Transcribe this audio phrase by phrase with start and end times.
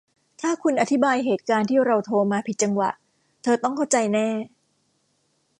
[0.41, 2.89] ถ้าคุณอธิบายเหตุการณ์ที่เราโทรมาผิดจังหวะ
[3.43, 4.29] เธอต้องเข้าใจแน่